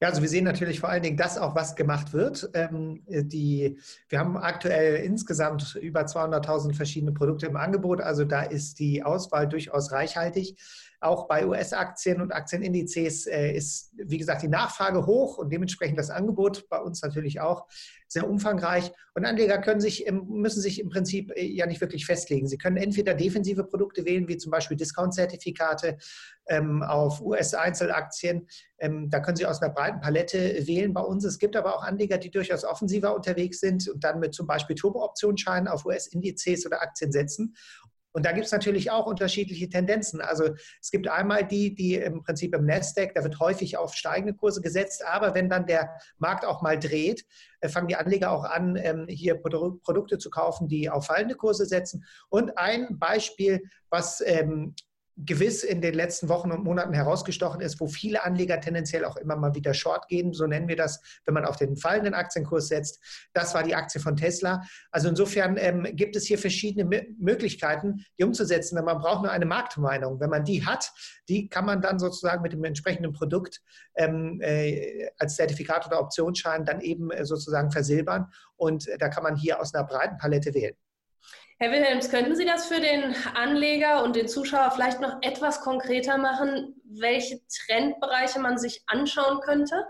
Ja, 0.00 0.08
also 0.08 0.20
wir 0.20 0.28
sehen 0.28 0.44
natürlich 0.44 0.80
vor 0.80 0.88
allen 0.88 1.02
Dingen 1.02 1.16
das 1.16 1.38
auch, 1.38 1.54
was 1.54 1.76
gemacht 1.76 2.12
wird. 2.12 2.50
Ähm, 2.52 3.02
die, 3.06 3.78
wir 4.08 4.18
haben 4.18 4.36
aktuell 4.36 4.96
insgesamt 4.96 5.76
über 5.76 6.02
200.000 6.02 6.74
verschiedene 6.74 7.12
Produkte 7.12 7.46
im 7.46 7.56
Angebot. 7.56 8.00
Also 8.00 8.24
da 8.24 8.42
ist 8.42 8.80
die 8.80 9.02
Auswahl 9.02 9.48
durchaus 9.48 9.92
reichhaltig. 9.92 10.58
Auch 11.04 11.28
bei 11.28 11.46
US-Aktien 11.46 12.22
und 12.22 12.32
Aktienindizes 12.32 13.26
äh, 13.26 13.52
ist, 13.52 13.92
wie 13.94 14.16
gesagt, 14.16 14.42
die 14.42 14.48
Nachfrage 14.48 15.04
hoch 15.04 15.36
und 15.36 15.52
dementsprechend 15.52 15.98
das 15.98 16.08
Angebot 16.08 16.66
bei 16.70 16.80
uns 16.80 17.02
natürlich 17.02 17.42
auch 17.42 17.66
sehr 18.08 18.26
umfangreich. 18.26 18.90
Und 19.14 19.26
Anleger 19.26 19.58
können 19.58 19.82
sich, 19.82 20.10
müssen 20.10 20.62
sich 20.62 20.80
im 20.80 20.88
Prinzip 20.88 21.30
äh, 21.36 21.44
ja 21.44 21.66
nicht 21.66 21.82
wirklich 21.82 22.06
festlegen. 22.06 22.48
Sie 22.48 22.56
können 22.56 22.78
entweder 22.78 23.12
defensive 23.12 23.64
Produkte 23.64 24.06
wählen, 24.06 24.28
wie 24.28 24.38
zum 24.38 24.50
Beispiel 24.50 24.78
Discount-Zertifikate 24.78 25.98
ähm, 26.48 26.82
auf 26.82 27.20
US-Einzelaktien. 27.20 28.46
Ähm, 28.78 29.10
da 29.10 29.20
können 29.20 29.36
Sie 29.36 29.44
aus 29.44 29.60
einer 29.60 29.74
breiten 29.74 30.00
Palette 30.00 30.66
wählen 30.66 30.94
bei 30.94 31.02
uns. 31.02 31.24
Es 31.24 31.38
gibt 31.38 31.54
aber 31.54 31.76
auch 31.76 31.82
Anleger, 31.82 32.16
die 32.16 32.30
durchaus 32.30 32.64
offensiver 32.64 33.14
unterwegs 33.14 33.60
sind 33.60 33.88
und 33.88 34.02
dann 34.02 34.20
mit 34.20 34.34
zum 34.34 34.46
Beispiel 34.46 34.74
Turbo-Optionsscheinen 34.74 35.68
auf 35.68 35.84
US-Indizes 35.84 36.64
oder 36.64 36.80
Aktien 36.80 37.12
setzen. 37.12 37.54
Und 38.14 38.24
da 38.24 38.32
gibt 38.32 38.46
es 38.46 38.52
natürlich 38.52 38.92
auch 38.92 39.06
unterschiedliche 39.06 39.68
Tendenzen. 39.68 40.20
Also 40.20 40.54
es 40.80 40.92
gibt 40.92 41.08
einmal 41.08 41.44
die, 41.44 41.74
die 41.74 41.96
im 41.96 42.22
Prinzip 42.22 42.54
im 42.54 42.64
Nasdaq, 42.64 43.12
da 43.14 43.24
wird 43.24 43.40
häufig 43.40 43.76
auf 43.76 43.94
steigende 43.94 44.34
Kurse 44.34 44.60
gesetzt, 44.60 45.04
aber 45.04 45.34
wenn 45.34 45.50
dann 45.50 45.66
der 45.66 45.98
Markt 46.18 46.46
auch 46.46 46.62
mal 46.62 46.78
dreht, 46.78 47.26
äh, 47.60 47.68
fangen 47.68 47.88
die 47.88 47.96
Anleger 47.96 48.30
auch 48.30 48.44
an, 48.44 48.76
ähm, 48.76 49.06
hier 49.08 49.34
Produkte 49.34 50.18
zu 50.18 50.30
kaufen, 50.30 50.68
die 50.68 50.88
auf 50.88 51.06
fallende 51.06 51.34
Kurse 51.34 51.66
setzen. 51.66 52.04
Und 52.28 52.56
ein 52.56 53.00
Beispiel, 53.00 53.62
was 53.90 54.22
ähm, 54.24 54.76
gewiss 55.16 55.62
in 55.62 55.80
den 55.80 55.94
letzten 55.94 56.28
Wochen 56.28 56.50
und 56.50 56.64
Monaten 56.64 56.92
herausgestochen 56.92 57.60
ist, 57.60 57.80
wo 57.80 57.86
viele 57.86 58.24
Anleger 58.24 58.60
tendenziell 58.60 59.04
auch 59.04 59.16
immer 59.16 59.36
mal 59.36 59.54
wieder 59.54 59.72
Short 59.72 60.08
gehen, 60.08 60.32
so 60.32 60.46
nennen 60.46 60.66
wir 60.66 60.76
das, 60.76 61.00
wenn 61.24 61.34
man 61.34 61.44
auf 61.44 61.56
den 61.56 61.76
fallenden 61.76 62.14
Aktienkurs 62.14 62.68
setzt. 62.68 63.00
Das 63.32 63.54
war 63.54 63.62
die 63.62 63.74
Aktie 63.74 64.00
von 64.00 64.16
Tesla. 64.16 64.62
Also 64.90 65.08
insofern 65.08 65.56
ähm, 65.56 65.86
gibt 65.92 66.16
es 66.16 66.26
hier 66.26 66.38
verschiedene 66.38 67.06
Möglichkeiten, 67.18 68.04
die 68.18 68.24
umzusetzen. 68.24 68.82
Man 68.84 68.98
braucht 68.98 69.22
nur 69.22 69.30
eine 69.30 69.46
Marktmeinung. 69.46 70.18
Wenn 70.18 70.30
man 70.30 70.44
die 70.44 70.66
hat, 70.66 70.92
die 71.28 71.48
kann 71.48 71.64
man 71.64 71.80
dann 71.80 71.98
sozusagen 71.98 72.42
mit 72.42 72.52
dem 72.52 72.64
entsprechenden 72.64 73.12
Produkt 73.12 73.60
ähm, 73.96 74.40
äh, 74.42 75.10
als 75.18 75.36
Zertifikat 75.36 75.86
oder 75.86 76.00
Optionsschein 76.00 76.64
dann 76.64 76.80
eben 76.80 77.10
äh, 77.10 77.24
sozusagen 77.24 77.70
versilbern. 77.70 78.26
Und 78.56 78.88
äh, 78.88 78.98
da 78.98 79.08
kann 79.08 79.22
man 79.22 79.36
hier 79.36 79.60
aus 79.60 79.74
einer 79.74 79.84
breiten 79.84 80.18
Palette 80.18 80.54
wählen. 80.54 80.74
Herr 81.58 81.70
Wilhelms, 81.70 82.10
könnten 82.10 82.34
Sie 82.34 82.44
das 82.44 82.66
für 82.66 82.80
den 82.80 83.14
Anleger 83.34 84.02
und 84.02 84.16
den 84.16 84.26
Zuschauer 84.26 84.72
vielleicht 84.72 85.00
noch 85.00 85.18
etwas 85.22 85.60
konkreter 85.60 86.18
machen, 86.18 86.80
welche 86.84 87.40
Trendbereiche 87.46 88.40
man 88.40 88.58
sich 88.58 88.82
anschauen 88.86 89.40
könnte? 89.40 89.86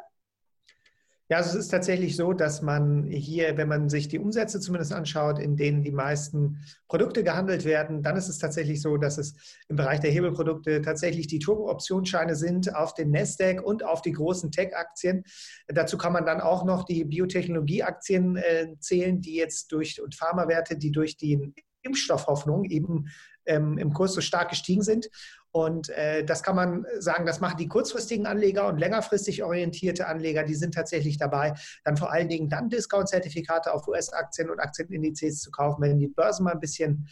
Ja, 1.31 1.39
also 1.39 1.51
es 1.51 1.65
ist 1.65 1.71
tatsächlich 1.71 2.17
so, 2.17 2.35
dass 2.35 2.61
man 2.61 3.05
hier, 3.05 3.57
wenn 3.57 3.67
man 3.67 3.89
sich 3.89 4.09
die 4.09 4.19
Umsätze 4.19 4.61
zumindest 4.61 4.93
anschaut, 4.93 5.39
in 5.39 5.57
denen 5.57 5.83
die 5.83 5.91
meisten 5.91 6.61
Produkte 6.87 7.25
gehandelt 7.25 7.65
werden, 7.65 8.03
dann 8.03 8.17
ist 8.17 8.29
es 8.29 8.37
tatsächlich 8.37 8.83
so, 8.83 8.99
dass 8.99 9.17
es 9.17 9.35
im 9.69 9.77
Bereich 9.77 10.01
der 10.01 10.11
Hebelprodukte 10.11 10.83
tatsächlich 10.83 11.27
die 11.27 11.39
Turbo-Optionsscheine 11.39 12.37
sind 12.37 12.75
auf 12.75 12.93
den 12.93 13.11
Nasdaq 13.11 13.63
und 13.65 13.83
auf 13.83 14.03
die 14.03 14.13
großen 14.13 14.53
Tech-Aktien. 14.53 15.25
Dazu 15.67 15.97
kann 15.97 16.13
man 16.13 16.27
dann 16.27 16.43
auch 16.43 16.63
noch 16.67 16.85
die 16.85 17.05
Biotechnologie-Aktien 17.05 18.37
äh, 18.37 18.75
zählen, 18.81 19.23
die 19.23 19.37
jetzt 19.37 19.73
durch 19.73 20.03
und 20.03 20.15
Pharmawerte, 20.15 20.77
die 20.77 20.93
durch 20.93 21.17
die 21.17 21.55
Impfstoffhoffnung 21.85 22.65
eben 22.65 23.07
ähm, 23.47 23.79
im 23.79 23.93
Kurs 23.93 24.15
so 24.15 24.21
stark 24.21 24.51
gestiegen 24.51 24.83
sind. 24.83 25.09
Und 25.51 25.89
äh, 25.91 26.25
das 26.25 26.43
kann 26.43 26.57
man 26.57 26.85
sagen, 26.99 27.27
das 27.27 27.41
machen 27.41 27.59
die 27.59 27.69
kurzfristigen 27.69 28.27
Anleger 28.27 28.67
und 28.67 28.79
längerfristig 28.79 29.45
orientierte 29.45 30.09
Anleger, 30.09 30.43
die 30.43 30.57
sind 30.57 30.75
tatsächlich 30.75 31.17
dabei, 31.17 31.55
dann 31.85 31.97
vor 31.97 32.11
allen 32.11 32.29
Dingen 32.29 32.49
dann 32.49 32.71
Discount-Zertifikate 32.71 33.73
auf 33.73 33.87
US-Aktien 33.87 34.51
und 34.51 34.59
Aktienindizes 34.59 35.41
zu 35.41 35.53
kaufen, 35.53 35.83
wenn 35.83 35.99
die 35.99 36.09
Börsen 36.09 36.45
mal 36.45 36.55
ein 36.55 36.61
bisschen 36.61 37.09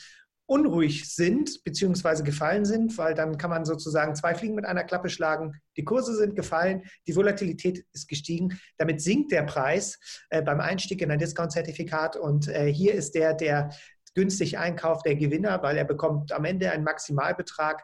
unruhig 0.47 1.09
sind 1.09 1.63
bzw. 1.65 2.25
gefallen 2.25 2.65
sind, 2.65 2.99
weil 2.99 3.15
dann 3.15 3.39
kann 3.39 3.51
man 3.51 3.65
sozusagen 3.65 4.15
zwei 4.15 4.35
Fliegen 4.35 4.55
mit 4.55 4.65
einer 4.65 4.85
Klappe 4.85 5.09
schlagen. 5.09 5.55
Die 5.77 5.85
Kurse 5.85 6.15
sind 6.17 6.35
gefallen, 6.35 6.83
die 7.07 7.17
Volatilität 7.17 7.87
ist 7.93 8.09
gestiegen. 8.09 8.59
Damit 8.77 9.01
sinkt 9.01 9.33
der 9.33 9.45
Preis 9.45 9.99
äh, 10.31 10.43
beim 10.43 10.61
Einstieg 10.61 11.01
in 11.01 11.11
ein 11.11 11.19
Discount-Zertifikat 11.19 12.17
und 12.17 12.49
äh, 12.49 12.73
hier 12.73 12.95
ist 12.95 13.15
der, 13.15 13.35
der 13.35 13.71
günstig 14.15 14.59
einkauft, 14.59 15.07
der 15.07 15.17
Gewinner, 15.17 15.63
weil 15.63 15.77
er 15.77 15.85
bekommt 15.85 16.33
am 16.33 16.45
Ende 16.45 16.71
einen 16.71 16.85
Maximalbetrag 16.85 17.83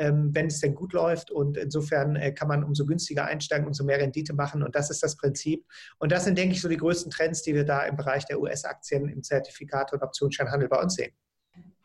ähm, 0.00 0.30
wenn 0.34 0.46
es 0.46 0.60
denn 0.60 0.74
gut 0.74 0.94
läuft. 0.94 1.30
Und 1.30 1.56
insofern 1.58 2.16
äh, 2.16 2.32
kann 2.32 2.48
man 2.48 2.64
umso 2.64 2.86
günstiger 2.86 3.26
einsteigen, 3.26 3.66
umso 3.66 3.84
mehr 3.84 3.98
Rendite 3.98 4.32
machen. 4.32 4.62
Und 4.62 4.74
das 4.74 4.90
ist 4.90 5.02
das 5.02 5.16
Prinzip. 5.16 5.64
Und 5.98 6.10
das 6.10 6.24
sind, 6.24 6.38
denke 6.38 6.54
ich, 6.54 6.62
so 6.62 6.68
die 6.68 6.78
größten 6.78 7.10
Trends, 7.10 7.42
die 7.42 7.54
wir 7.54 7.64
da 7.64 7.82
im 7.84 7.96
Bereich 7.96 8.24
der 8.24 8.40
US-Aktien 8.40 9.08
im 9.08 9.22
Zertifikat- 9.22 9.92
und 9.92 10.02
Optionsscheinhandel 10.02 10.68
bei 10.68 10.80
uns 10.80 10.94
sehen. 10.94 11.12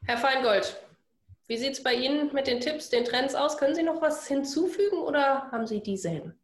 Herr 0.06 0.18
Feingold, 0.18 0.78
wie 1.48 1.58
sieht 1.58 1.74
es 1.74 1.84
bei 1.84 1.94
Ihnen 1.94 2.34
mit 2.34 2.48
den 2.48 2.62
Tipps, 2.62 2.90
den 2.90 3.04
Trends 3.04 3.36
aus? 3.36 3.58
Können 3.58 3.76
Sie 3.76 3.84
noch 3.84 4.02
was 4.02 4.26
hinzufügen 4.28 5.00
oder 5.00 5.52
haben 5.52 5.68
Sie 5.68 5.84
dieselben? 5.84 6.40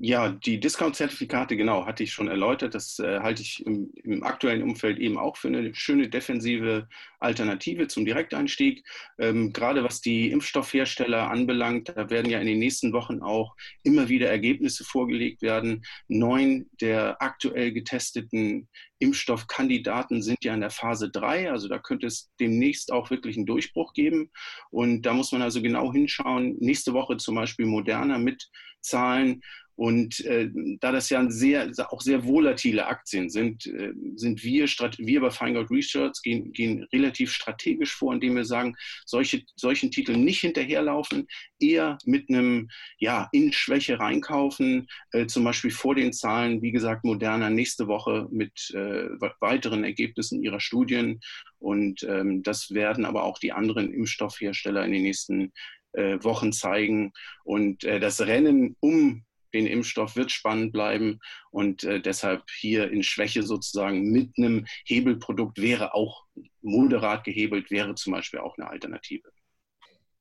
Ja, 0.00 0.30
die 0.30 0.58
Discount-Zertifikate, 0.58 1.54
genau, 1.54 1.84
hatte 1.84 2.02
ich 2.02 2.10
schon 2.10 2.28
erläutert. 2.28 2.74
Das 2.74 2.98
äh, 2.98 3.20
halte 3.20 3.42
ich 3.42 3.64
im, 3.66 3.90
im, 4.04 4.22
aktuellen 4.22 4.62
Umfeld 4.62 4.98
eben 4.98 5.18
auch 5.18 5.36
für 5.36 5.48
eine 5.48 5.74
schöne 5.74 6.08
defensive 6.08 6.88
Alternative 7.18 7.86
zum 7.86 8.06
Direkteinstieg. 8.06 8.86
Ähm, 9.18 9.52
gerade 9.52 9.84
was 9.84 10.00
die 10.00 10.30
Impfstoffhersteller 10.30 11.30
anbelangt, 11.30 11.90
da 11.90 12.08
werden 12.08 12.30
ja 12.30 12.40
in 12.40 12.46
den 12.46 12.58
nächsten 12.58 12.94
Wochen 12.94 13.20
auch 13.20 13.54
immer 13.82 14.08
wieder 14.08 14.30
Ergebnisse 14.30 14.82
vorgelegt 14.82 15.42
werden. 15.42 15.84
Neun 16.08 16.70
der 16.80 17.20
aktuell 17.20 17.72
getesteten 17.72 18.68
Impfstoffkandidaten 18.98 20.22
sind 20.22 20.42
ja 20.42 20.54
in 20.54 20.60
der 20.60 20.70
Phase 20.70 21.10
3, 21.10 21.50
also 21.50 21.68
da 21.68 21.78
könnte 21.78 22.06
es 22.06 22.30
demnächst 22.40 22.90
auch 22.90 23.10
wirklich 23.10 23.36
einen 23.36 23.44
Durchbruch 23.44 23.92
geben. 23.92 24.30
Und 24.70 25.02
da 25.02 25.12
muss 25.12 25.32
man 25.32 25.42
also 25.42 25.60
genau 25.60 25.92
hinschauen. 25.92 26.56
Nächste 26.60 26.94
Woche 26.94 27.18
zum 27.18 27.34
Beispiel 27.34 27.66
Moderna 27.66 28.16
mit 28.16 28.48
Zahlen 28.80 29.42
und 29.76 30.24
äh, 30.24 30.48
da 30.80 30.90
das 30.90 31.10
ja 31.10 31.30
sehr, 31.30 31.70
auch 31.90 32.00
sehr 32.00 32.24
volatile 32.24 32.86
Aktien 32.86 33.28
sind, 33.28 33.66
äh, 33.66 33.92
sind 34.16 34.42
wir, 34.42 34.64
wir 34.64 35.20
bei 35.20 35.30
Feingold 35.30 35.70
Research 35.70 36.22
gehen, 36.22 36.50
gehen 36.52 36.86
relativ 36.92 37.32
strategisch 37.32 37.94
vor, 37.94 38.14
indem 38.14 38.36
wir 38.36 38.46
sagen, 38.46 38.74
solche, 39.04 39.42
solchen 39.54 39.90
Titeln 39.90 40.24
nicht 40.24 40.40
hinterherlaufen, 40.40 41.26
eher 41.60 41.98
mit 42.06 42.30
einem 42.30 42.70
ja, 42.98 43.28
in 43.32 43.52
Schwäche 43.52 44.00
reinkaufen, 44.00 44.86
äh, 45.12 45.26
zum 45.26 45.44
Beispiel 45.44 45.70
vor 45.70 45.94
den 45.94 46.14
Zahlen, 46.14 46.62
wie 46.62 46.72
gesagt, 46.72 47.04
Moderna 47.04 47.50
nächste 47.50 47.86
Woche 47.86 48.28
mit 48.30 48.70
äh, 48.74 49.10
weiteren 49.40 49.84
Ergebnissen 49.84 50.42
ihrer 50.42 50.60
Studien. 50.60 51.20
Und 51.58 52.02
ähm, 52.04 52.42
das 52.42 52.72
werden 52.72 53.04
aber 53.04 53.24
auch 53.24 53.38
die 53.38 53.52
anderen 53.52 53.92
Impfstoffhersteller 53.92 54.86
in 54.86 54.92
den 54.92 55.02
nächsten 55.02 55.52
äh, 55.92 56.16
Wochen 56.22 56.52
zeigen. 56.52 57.12
Und 57.44 57.84
äh, 57.84 58.00
das 58.00 58.20
Rennen 58.22 58.76
um 58.80 59.25
den 59.56 59.66
Impfstoff 59.66 60.16
wird 60.16 60.30
spannend 60.30 60.72
bleiben 60.72 61.20
und 61.50 61.84
äh, 61.84 62.00
deshalb 62.00 62.42
hier 62.50 62.90
in 62.90 63.02
Schwäche 63.02 63.42
sozusagen 63.42 64.12
mit 64.12 64.30
einem 64.38 64.66
Hebelprodukt 64.84 65.60
wäre 65.60 65.94
auch 65.94 66.24
moderat 66.62 67.24
gehebelt, 67.24 67.70
wäre 67.70 67.94
zum 67.94 68.12
Beispiel 68.12 68.40
auch 68.40 68.56
eine 68.58 68.68
Alternative. 68.68 69.28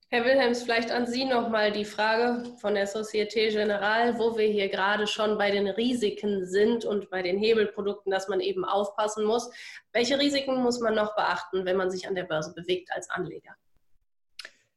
Herr 0.09 0.23
Wilhelms, 0.23 0.63
vielleicht 0.63 0.91
an 0.91 1.07
Sie 1.07 1.25
nochmal 1.25 1.71
die 1.71 1.83
Frage 1.83 2.43
von 2.61 2.75
der 2.75 2.87
Societe 2.87 3.49
Generale, 3.49 4.17
wo 4.17 4.37
wir 4.37 4.47
hier 4.47 4.69
gerade 4.69 5.07
schon 5.07 5.37
bei 5.37 5.51
den 5.51 5.67
Risiken 5.67 6.45
sind 6.45 6.85
und 6.85 7.09
bei 7.09 7.21
den 7.21 7.37
Hebelprodukten, 7.37 8.11
dass 8.11 8.27
man 8.27 8.39
eben 8.39 8.63
aufpassen 8.63 9.25
muss. 9.25 9.49
Welche 9.91 10.17
Risiken 10.19 10.61
muss 10.61 10.79
man 10.79 10.95
noch 10.95 11.15
beachten, 11.15 11.65
wenn 11.65 11.75
man 11.75 11.91
sich 11.91 12.07
an 12.07 12.15
der 12.15 12.23
Börse 12.23 12.53
bewegt 12.53 12.91
als 12.93 13.09
Anleger? 13.09 13.55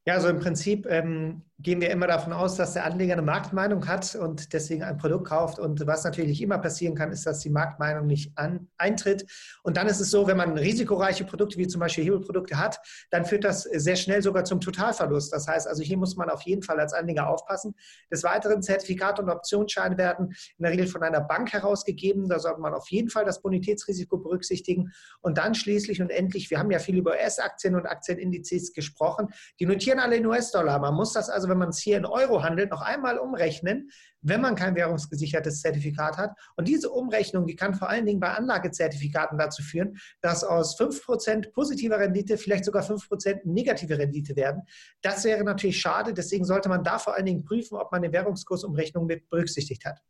Ja, 0.07 0.15
also 0.15 0.29
im 0.29 0.41
Prinzip 0.41 0.87
ähm, 0.87 1.43
gehen 1.61 1.81
wir 1.81 1.91
immer 1.91 2.07
davon 2.07 2.33
aus, 2.33 2.55
dass 2.55 2.75
der 2.75 2.85
Anleger 2.85 3.15
eine 3.15 3.23
Marktmeinung 3.23 3.89
hat 3.89 4.15
und 4.15 4.53
deswegen 4.53 4.85
ein 4.85 4.97
Produkt 4.97 5.29
kauft. 5.29 5.59
Und 5.59 5.85
was 5.89 6.05
natürlich 6.05 6.41
immer 6.41 6.59
passieren 6.59 6.95
kann, 6.95 7.11
ist, 7.11 7.27
dass 7.27 7.41
die 7.41 7.51
Marktmeinung 7.51 8.07
nicht 8.07 8.31
an, 8.39 8.69
eintritt. 8.79 9.27
Und 9.65 9.77
dann 9.77 9.89
ist 9.89 9.99
es 9.99 10.11
so, 10.11 10.29
wenn 10.29 10.37
man 10.37 10.57
risikoreiche 10.57 11.25
Produkte 11.25 11.59
wie 11.59 11.67
zum 11.67 11.81
Beispiel 11.81 12.05
Hebelprodukte 12.05 12.57
hat, 12.57 12.79
dann 13.11 13.25
führt 13.25 13.43
das 13.43 13.65
sehr 13.65 13.97
schnell 13.97 14.23
sogar 14.23 14.45
zum 14.45 14.61
Totalverlust. 14.61 15.33
Das 15.33 15.49
heißt 15.49 15.67
also, 15.67 15.83
hier 15.83 15.97
muss 15.97 16.15
man 16.15 16.31
auf 16.31 16.43
jeden 16.43 16.63
Fall 16.63 16.79
als 16.79 16.93
Anleger 16.93 17.29
aufpassen. 17.29 17.75
Des 18.09 18.23
Weiteren 18.23 18.63
Zertifikate 18.63 19.21
und 19.21 19.29
Optionsscheine 19.29 19.99
werden 19.99 20.29
in 20.59 20.63
der 20.63 20.71
Regel 20.71 20.87
von 20.87 21.03
einer 21.03 21.21
Bank 21.21 21.53
herausgegeben. 21.53 22.29
Da 22.29 22.39
sollte 22.39 22.61
man 22.61 22.73
auf 22.73 22.89
jeden 22.89 23.11
Fall 23.11 23.25
das 23.25 23.43
Bonitätsrisiko 23.43 24.19
berücksichtigen. 24.19 24.93
Und 25.23 25.39
dann 25.39 25.57
schließlich 25.57 26.01
und 26.01 26.11
endlich, 26.11 26.51
wir 26.51 26.61
haben 26.61 26.71
ja 26.71 26.79
viel 26.79 26.99
über 26.99 27.15
US-Aktien 27.15 27.75
und 27.75 27.87
Aktienindizes 27.87 28.73
gesprochen, 28.73 29.29
die 29.59 29.67
notieren 29.67 29.99
alle 29.99 30.17
in 30.17 30.27
US-Dollar. 30.27 30.79
Man 30.79 30.95
muss 30.95 31.15
das 31.15 31.29
also 31.29 31.48
wenn 31.49 31.59
man 31.59 31.71
es 31.71 31.79
hier 31.79 31.97
in 31.97 32.05
Euro 32.05 32.43
handelt, 32.43 32.71
noch 32.71 32.83
einmal 32.83 33.19
umrechnen, 33.19 33.91
wenn 34.21 34.41
man 34.41 34.55
kein 34.55 34.75
währungsgesichertes 34.75 35.61
Zertifikat 35.61 36.17
hat. 36.17 36.31
Und 36.57 36.69
diese 36.69 36.91
Umrechnung, 36.91 37.47
die 37.47 37.57
kann 37.57 37.75
vor 37.75 37.89
allen 37.89 38.07
Dingen 38.07 38.21
bei 38.21 38.31
Anlagezertifikaten 38.31 39.39
dazu 39.39 39.63
führen, 39.63 39.99
dass 40.21 40.45
aus 40.45 40.79
5% 40.79 41.53
positiver 41.53 41.99
Rendite 41.99 42.37
vielleicht 42.39 42.65
sogar 42.65 42.83
5% 42.83 43.41
negative 43.45 43.99
Rendite 43.99 44.37
werden. 44.37 44.63
Das 45.03 45.25
wäre 45.25 45.45
natürlich 45.45 45.81
schade. 45.81 46.13
Deswegen 46.15 46.45
sollte 46.45 46.69
man 46.69 46.85
da 46.85 46.99
vor 46.99 47.15
allen 47.15 47.27
Dingen 47.27 47.45
prüfen, 47.45 47.77
ob 47.77 47.93
man 47.93 48.03
eine 48.03 48.13
Währungskursumrechnung 48.13 49.07
mit 49.07 49.29
berücksichtigt 49.29 49.85
hat. 49.85 50.01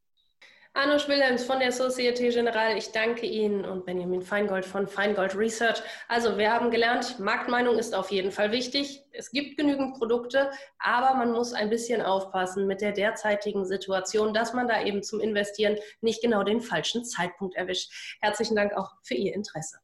Arno 0.79 0.95
Wilhelms 1.09 1.43
von 1.43 1.59
der 1.59 1.73
Societe 1.73 2.29
Generale, 2.29 2.79
ich 2.79 2.93
danke 2.93 3.27
Ihnen 3.27 3.65
und 3.65 3.85
Benjamin 3.85 4.23
Feingold 4.23 4.65
von 4.65 4.87
Feingold 4.87 5.35
Research. 5.35 5.83
Also 6.07 6.39
wir 6.39 6.53
haben 6.53 6.71
gelernt, 6.71 7.19
Marktmeinung 7.19 7.81
ist 7.81 7.97
auf 7.97 8.13
jeden 8.13 8.31
Fall 8.31 8.53
wichtig. 8.53 9.03
Es 9.11 9.33
gibt 9.33 9.57
genügend 9.57 9.99
Produkte, 9.99 10.53
aber 10.79 11.17
man 11.17 11.33
muss 11.33 11.53
ein 11.53 11.69
bisschen 11.69 12.01
aufpassen 12.01 12.69
mit 12.69 12.81
der 12.81 12.93
derzeitigen 12.93 13.67
Situation, 13.67 14.33
dass 14.33 14.53
man 14.53 14.69
da 14.69 14.81
eben 14.85 15.03
zum 15.03 15.19
Investieren 15.19 15.79
nicht 16.01 16.23
genau 16.23 16.45
den 16.45 16.61
falschen 16.61 17.05
Zeitpunkt 17.05 17.57
erwischt. 17.57 17.91
Herzlichen 18.21 18.55
Dank 18.55 18.73
auch 18.73 18.93
für 19.03 19.15
Ihr 19.15 19.35
Interesse. 19.35 19.79